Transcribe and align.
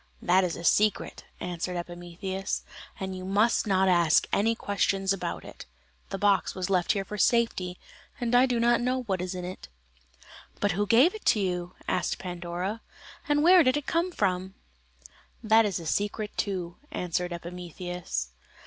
"That 0.19 0.43
is 0.43 0.55
a 0.55 0.63
secret," 0.63 1.25
answered 1.39 1.77
Epimetheus, 1.77 2.63
"and 2.99 3.15
you 3.15 3.23
must 3.23 3.67
not 3.67 3.87
ask 3.87 4.27
any 4.33 4.55
questions 4.55 5.13
about 5.13 5.45
it; 5.45 5.67
the 6.09 6.17
box 6.17 6.55
was 6.55 6.71
left 6.71 6.93
here 6.93 7.05
for 7.05 7.19
safety, 7.19 7.77
and 8.19 8.33
I 8.33 8.47
do 8.47 8.59
not 8.59 8.81
know 8.81 9.03
what 9.03 9.21
is 9.21 9.35
in 9.35 9.45
it." 9.45 9.67
"But 10.59 10.71
who 10.71 10.87
gave 10.87 11.13
it 11.13 11.35
you?" 11.35 11.75
asked 11.87 12.17
Pandora, 12.17 12.81
"and 13.29 13.43
where 13.43 13.61
did 13.61 13.77
it 13.77 13.85
come 13.85 14.11
from?" 14.11 14.55
"That 15.43 15.65
is 15.67 15.79
a 15.79 15.85
secret 15.85 16.31
too," 16.35 16.77
answered 16.91 17.31
Epimetheus. 17.31 18.29